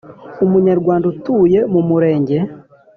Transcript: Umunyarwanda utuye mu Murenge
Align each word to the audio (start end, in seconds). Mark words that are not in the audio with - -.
Umunyarwanda 0.45 1.05
utuye 1.13 1.59
mu 1.73 1.81
Murenge 1.89 2.37